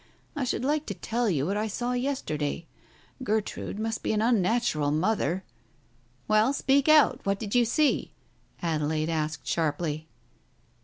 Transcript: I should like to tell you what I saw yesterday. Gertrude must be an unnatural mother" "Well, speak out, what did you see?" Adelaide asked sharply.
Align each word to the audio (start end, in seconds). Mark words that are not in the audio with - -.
I 0.35 0.45
should 0.45 0.65
like 0.65 0.87
to 0.87 0.95
tell 0.95 1.29
you 1.29 1.45
what 1.45 1.57
I 1.57 1.67
saw 1.67 1.93
yesterday. 1.93 2.65
Gertrude 3.23 3.77
must 3.77 4.01
be 4.01 4.13
an 4.13 4.21
unnatural 4.23 4.89
mother" 4.89 5.43
"Well, 6.27 6.53
speak 6.53 6.89
out, 6.89 7.23
what 7.23 7.37
did 7.37 7.53
you 7.53 7.65
see?" 7.65 8.11
Adelaide 8.63 9.09
asked 9.09 9.45
sharply. 9.45 10.07